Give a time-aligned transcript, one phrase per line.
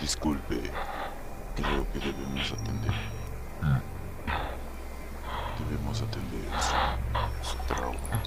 [0.00, 0.70] Disculpe.
[1.56, 2.94] Creo que debemos atender.
[5.58, 6.40] Debemos atender
[7.42, 8.22] su, trauma.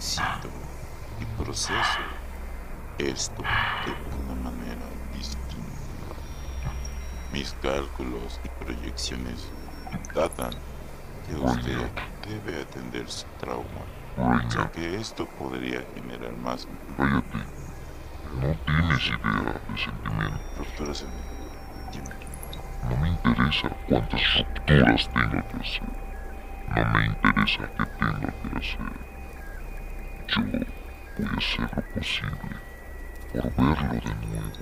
[0.00, 0.48] Cito
[1.20, 2.00] y proceso
[2.98, 3.92] esto de
[4.24, 5.46] una manera distinta.
[7.32, 9.48] Mis cálculos y proyecciones
[10.14, 10.52] datan
[11.26, 11.88] que usted
[12.26, 13.84] debe atender su trauma,
[14.72, 16.66] que esto podría generar más.
[16.96, 17.38] cállate.
[18.40, 20.40] No tienes idea de sentimiento.
[20.56, 21.12] Doctora Sene,
[21.92, 22.14] dime,
[22.88, 25.88] No me interesa cuántas rupturas tenga que hacer.
[26.76, 28.92] No me interesa que tenga que hacer.
[30.28, 30.66] Yo voy
[31.24, 32.36] a hacer lo posible
[33.32, 34.52] por verlo de nuevo.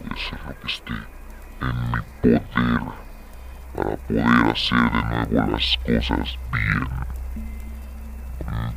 [0.00, 0.94] Voy a hacer lo que esté
[1.60, 2.42] en mi poder
[3.74, 7.13] para poder hacer de nuevo las cosas bien.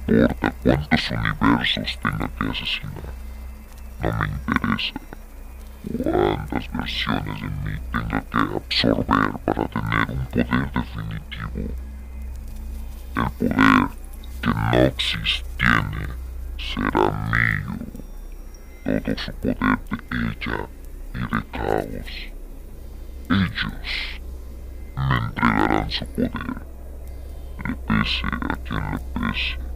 [0.07, 3.13] Importa cuántos universos tenga que asesinar.
[4.01, 4.93] No me interesa
[6.03, 11.73] cuántas versiones de mí tenga que absorber para tener un poder definitivo.
[13.15, 13.87] El poder
[14.41, 16.07] que Noxus tiene
[16.57, 17.71] será mío.
[18.85, 20.57] Todo su poder de ella
[21.13, 22.13] y de caos.
[23.29, 24.21] Ellos
[24.95, 26.31] me entregarán su poder,
[27.67, 29.66] le pese a quien le pese,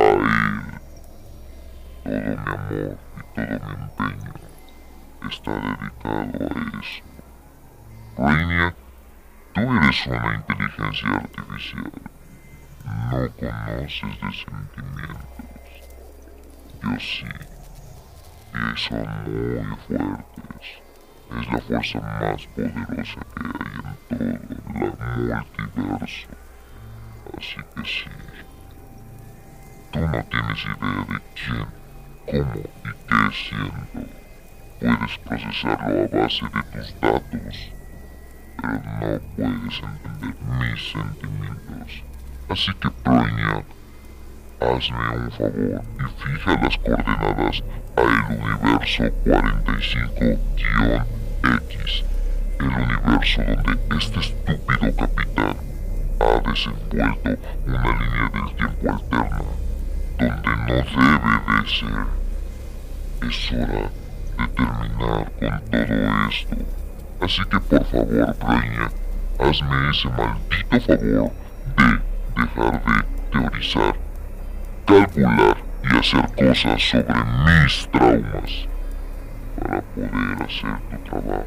[1.98, 4.32] Todo mi amor y todo mi empeño
[5.28, 7.02] está dedicado a eso.
[8.16, 8.74] Rainier,
[9.52, 11.92] tú eres una inteligencia artificial.
[13.78, 15.28] No conoces de sentimientos.
[16.82, 17.58] Yo sí
[18.54, 20.82] y son muy fuertes.
[21.30, 26.28] Es la fuerza más poderosa que hay en todo el multiverso.
[27.36, 28.10] Así que sí.
[29.92, 31.68] Tú no tienes idea de quién,
[32.26, 34.00] cómo y qué siento.
[34.80, 37.58] Puedes procesarlo a base de tus datos,
[38.60, 41.92] pero no puedes entender mis sentimientos.
[42.50, 43.64] Así que Brainiac,
[44.60, 47.62] hazme un favor y fija las coordenadas
[47.94, 52.04] a el universo 45-X,
[52.60, 55.56] el universo donde este estúpido capitán
[56.20, 57.30] ha desenvuelto
[57.66, 59.40] una línea del tiempo alterna,
[60.18, 62.06] donde no debe de ser.
[63.28, 63.84] Es hora
[64.38, 66.56] de terminar con todo esto.
[67.20, 68.92] Así que por favor, Brainiac,
[69.38, 71.30] hazme ese maldito favor
[72.38, 73.94] dejar de teorizar,
[74.86, 78.68] calcular y hacer cosas sobre mis traumas
[79.60, 81.46] para poder hacer tu trabajo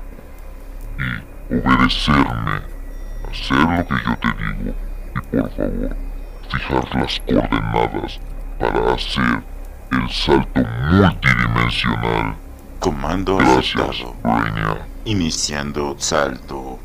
[1.49, 2.55] y obedecerme,
[3.29, 4.73] hacer lo que yo te digo
[5.15, 5.95] y por favor
[6.49, 8.19] fijar las coordenadas
[8.59, 9.43] para hacer
[9.91, 12.35] el salto multidimensional.
[12.79, 14.15] comando Gracias, aceptado.
[14.23, 14.85] Brainiac.
[15.05, 16.79] Iniciando salto.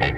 [0.00, 0.11] thể.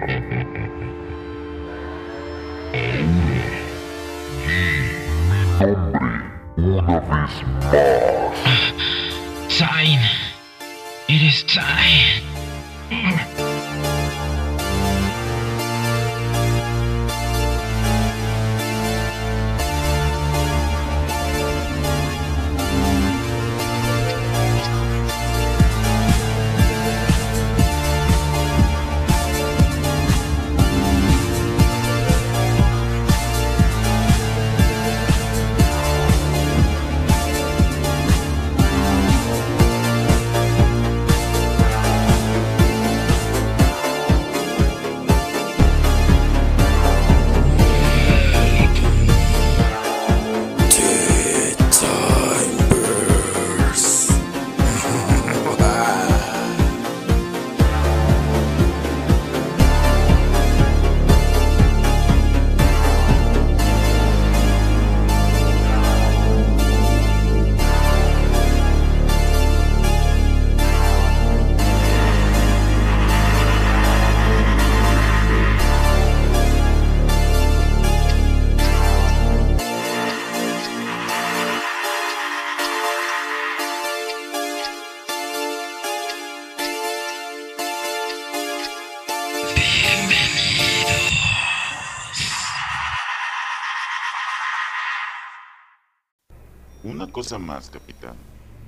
[97.13, 98.16] Cosa más, capitán.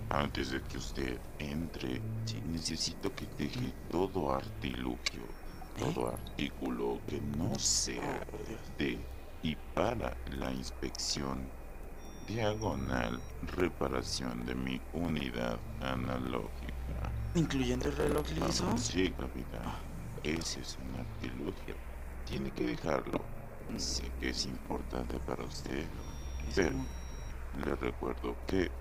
[0.08, 2.40] Antes de que usted entre, Sí.
[2.46, 5.22] necesito que deje todo artilugio,
[5.78, 8.26] todo artículo que no sea
[8.78, 8.98] de
[9.42, 11.52] y para la inspección
[12.26, 17.12] diagonal reparación de mi unidad analógica.
[17.34, 18.66] Incluyendo el reloj liso.
[18.72, 19.74] Ah, Sí, capitán.
[20.22, 21.76] Ese es un artilugio.
[22.24, 23.20] Tiene que dejarlo.
[23.76, 25.86] Sé que es importante para usted,
[26.48, 26.86] Es pero como-
[27.56, 28.72] le recuerdo que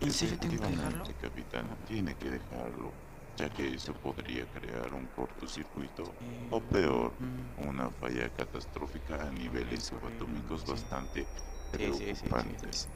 [0.00, 1.04] ¿En serio tengo que dejarlo?
[1.16, 2.98] capitán, tiene que dejarlo,
[3.36, 9.30] ya que eso podría crear un cortocircuito Eh, o peor, mm, una falla catastrófica a
[9.30, 11.28] niveles subatómicos bastante
[11.70, 12.90] preocupantes.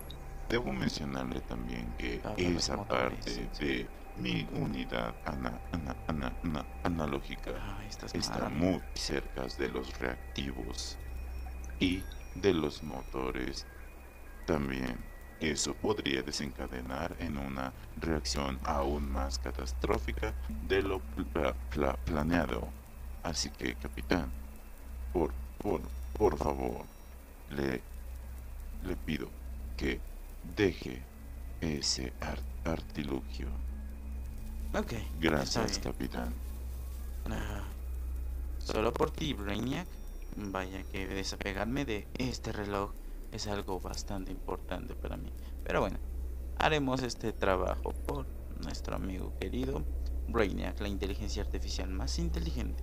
[0.48, 7.84] Debo mencionarle también que esa parte de mi unidad ana- ana- ana- ana- analógica Ah,
[8.12, 11.00] está muy cerca de los reactivos
[11.78, 13.66] y de los motores.
[14.44, 20.34] También eso podría desencadenar en una reacción aún más catastrófica
[20.66, 21.00] de lo
[21.32, 22.68] pla- pla- planeado.
[23.22, 24.30] Así que, capitán,
[25.12, 25.80] por, por,
[26.16, 26.84] por favor,
[27.50, 27.82] le,
[28.86, 29.28] le pido
[29.76, 30.00] que
[30.56, 31.02] deje
[31.60, 33.48] ese ar- artilugio.
[34.74, 34.92] Ok.
[35.20, 36.32] Gracias, capitán.
[38.58, 39.86] Solo por ti, Brainiac.
[40.36, 42.90] Vaya que desapegarme de este reloj
[43.32, 45.32] es algo bastante importante para mí.
[45.64, 45.98] Pero bueno,
[46.58, 48.26] haremos este trabajo por
[48.60, 49.84] nuestro amigo querido
[50.28, 52.82] Brainiac, la inteligencia artificial más inteligente.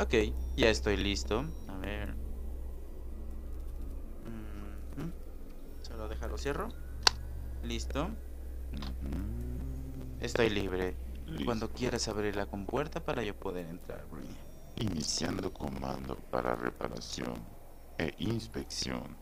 [0.00, 0.14] Ok,
[0.56, 1.44] ya estoy listo.
[1.68, 2.14] A ver.
[4.24, 5.12] Mhm.
[5.82, 6.68] Solo déjalo cierro.
[7.62, 8.04] Listo.
[8.72, 10.20] Ujú.
[10.20, 10.96] Estoy libre.
[11.44, 14.36] Cuando quieras abrir la compuerta para yo poder entrar, Brainiac.
[14.76, 17.34] Iniciando comando para reparación
[17.98, 19.16] e inspección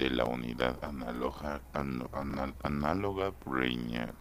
[0.00, 4.14] de la unidad análoga, anal- análoga Brainiac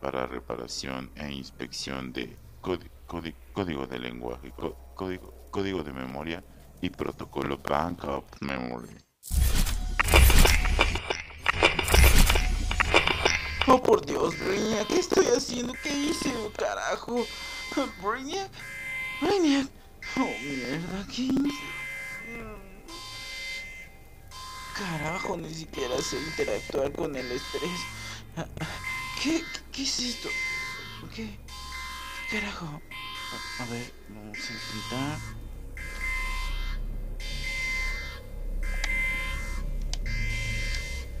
[0.00, 6.42] para reparación e inspección de códi- códi- código de lenguaje, có- código, código de memoria
[6.80, 8.96] y protocolo Backup Memory.
[13.66, 15.74] Oh, por Dios, Brainiac, ¿qué estoy haciendo?
[15.82, 17.22] ¿Qué hice, oh, carajo?
[18.02, 18.50] Brainiac,
[19.20, 19.68] Brainiac.
[20.16, 22.61] Oh, mierda, ¿qué hice?
[24.82, 27.80] Carajo, ni siquiera sé interactuar con el estrés.
[29.22, 30.28] ¿Qué, qué, es esto?
[31.14, 31.38] ¿Qué?
[32.28, 32.66] ¿Qué carajo?
[32.66, 35.18] A, a ver, vamos a intentar.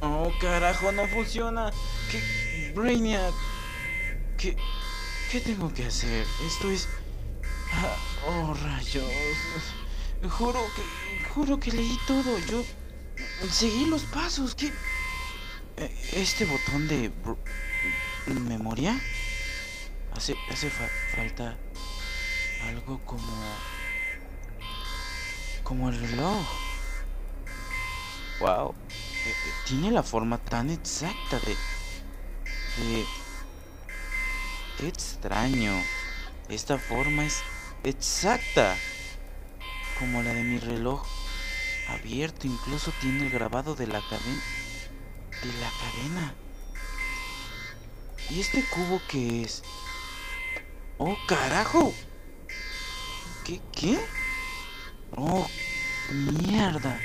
[0.00, 1.70] Oh, carajo, no funciona.
[2.10, 2.72] ¿Qué?
[2.74, 3.32] Brainiac.
[4.38, 4.56] ¿Qué?
[5.30, 6.26] ¿Qué tengo que hacer?
[6.44, 6.88] Esto es...
[7.72, 9.04] Ah, oh, rayos.
[10.28, 11.24] Juro que...
[11.28, 12.36] Juro que leí todo.
[12.50, 12.64] Yo...
[13.50, 14.54] Seguí los pasos.
[14.54, 14.72] ¿Qué?
[15.76, 17.10] Eh, Este botón de...
[18.26, 18.98] ¿Memoria?
[20.14, 20.36] Hace...
[20.50, 21.56] Hace fa- falta...
[22.68, 23.56] Algo como...
[25.62, 26.46] Como el reloj.
[28.40, 28.74] Wow.
[29.24, 29.34] Eh, eh,
[29.66, 31.56] tiene la forma tan exacta de...
[32.84, 33.06] de...
[34.78, 35.72] Qué extraño.
[36.48, 37.42] Esta forma es
[37.84, 38.76] exacta.
[39.98, 41.06] Como la de mi reloj.
[41.88, 44.42] Abierto, incluso tiene el grabado de la cadena.
[45.42, 46.34] De la cadena.
[48.30, 49.62] ¿Y este cubo qué es?
[50.98, 51.92] ¡Oh, carajo!
[53.44, 53.60] ¿Qué?
[53.72, 53.98] ¿Qué?
[55.16, 55.48] ¡Oh,
[56.10, 56.98] mierda!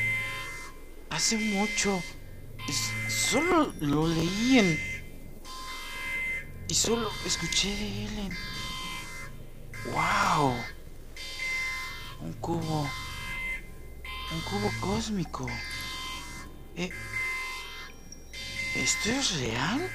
[1.10, 2.02] Hace mucho.
[3.08, 4.80] Solo lo leí en.
[6.70, 9.92] Y solo escuché de él en.
[9.92, 10.54] ¡Wow!
[12.22, 12.90] Un cubo.
[14.32, 15.48] Un cubo cósmico.
[16.76, 16.92] Eh,
[18.76, 19.90] ¿Esto es real?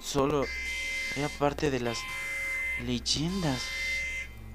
[0.00, 0.46] Solo
[1.16, 1.98] era parte de las
[2.80, 3.60] leyendas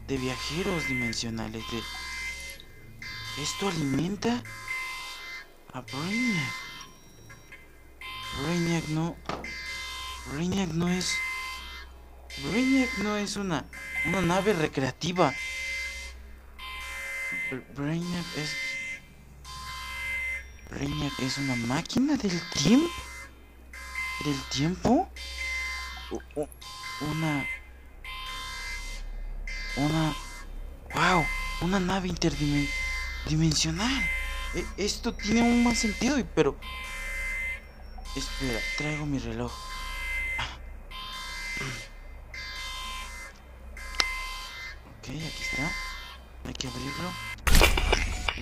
[0.07, 1.81] de viajeros dimensionales de.
[3.43, 4.41] Esto alimenta
[5.73, 6.53] a Brainiac.
[8.41, 9.15] Brainiac no.
[10.31, 11.13] Brainiac no es.
[12.43, 13.65] Brainiac no es una.
[14.05, 15.33] una nave recreativa.
[17.51, 18.55] Br- Brainiac es.
[20.75, 22.91] Brainiac es una máquina del tiempo.
[24.25, 25.09] ¿Del tiempo?
[26.11, 26.49] U- u-
[27.11, 27.47] Una.
[29.77, 30.15] Una.
[30.93, 31.25] ¡Wow!
[31.61, 34.03] Una nave interdimensional.
[34.53, 36.57] E- Esto tiene aún más sentido, pero.
[38.17, 39.53] Espera, traigo mi reloj.
[44.99, 45.71] Ok, aquí está.
[46.45, 47.11] Hay que abrirlo.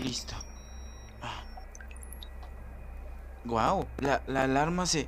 [0.03, 0.35] Listo.
[3.45, 5.07] Wow, la, la alarma se.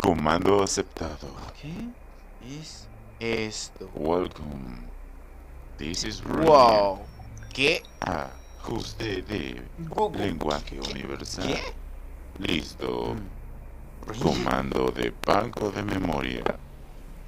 [0.00, 1.28] Comando aceptado.
[1.60, 1.88] ¿Qué
[2.60, 2.88] es
[3.20, 3.90] esto?
[3.94, 4.88] Welcome.
[5.78, 6.46] This is Brainiac.
[6.48, 6.98] Wow.
[7.52, 7.82] ¿Qué?
[8.00, 11.46] Ajuste de Gu- lenguaje universal.
[11.46, 11.62] ¿Qué?
[12.38, 13.14] Listo.
[13.14, 14.22] Mm.
[14.22, 16.42] Comando de banco de memoria.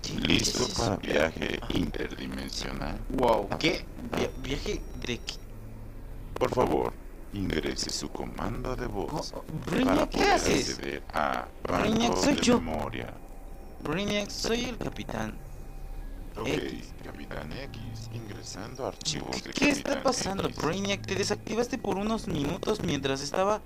[0.03, 2.99] ¿qué Listo es para viaje interdimensional.
[3.11, 3.49] Wow.
[3.59, 3.85] ¿Qué?
[4.17, 5.35] Via- ¿Viaje de qué?
[6.35, 6.93] Por favor,
[7.33, 9.45] ingrese su comando de voz Oh, oh,
[9.85, 10.71] para ¿qué haces?
[10.71, 12.61] acceder a banco soy de yo.
[12.61, 13.21] memoria.
[13.79, 15.43] Brainiac, soy el capitán.
[16.37, 16.95] Ok, X.
[17.03, 20.57] Capitán X, ingresando archivos ¿Qué, de qué está pasando, X.
[20.57, 21.07] Brainiac?
[21.07, 23.63] Te desactivaste por unos minutos mientras estaba...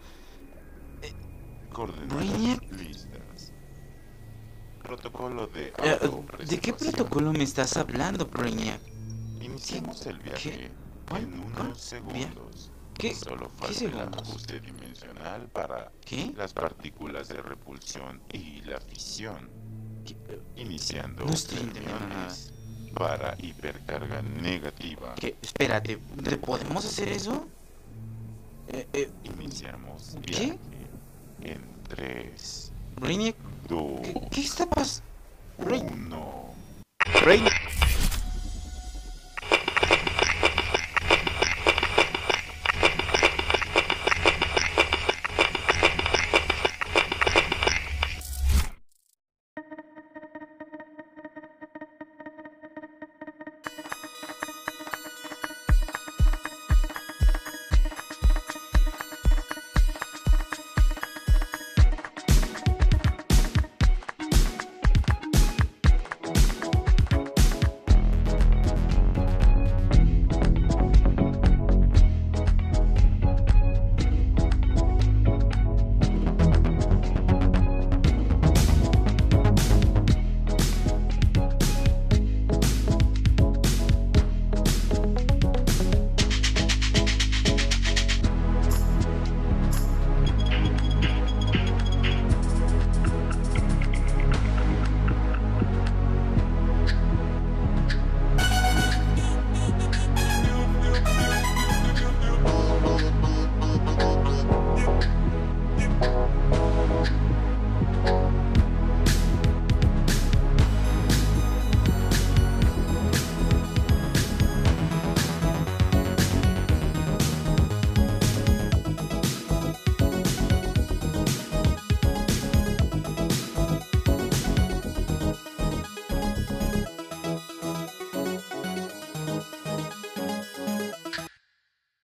[1.72, 2.62] Coordenadas Brainiac.
[2.70, 3.54] listas.
[4.82, 5.98] Protocolo de Eh,
[6.48, 8.82] ¿De qué protocolo me estás hablando, Brainiac?
[9.40, 10.76] Iniciamos el viaje
[11.06, 11.24] ¿Cuál?
[11.24, 12.72] en unos segundos.
[13.00, 13.14] ¿Qué?
[13.14, 16.32] Solo ¿Qué falta el ajuste dimensional para ¿Qué?
[16.36, 19.48] las partículas de repulsión y la fisión.
[20.04, 20.16] ¿Qué?
[20.56, 21.70] Iniciando No estoy
[22.94, 25.14] para hipercarga negativa.
[25.14, 25.36] ¿Qué?
[25.40, 27.46] Espérate, ¿te podemos hacer eso?
[28.68, 30.58] Eh, eh, Iniciamos ¿Qué?
[31.42, 33.36] en 3, Brainiac,
[33.68, 35.08] 2, ¿qué, qué está pasando?
[35.58, 36.54] Brain- 1.
[37.22, 37.59] Brainiac,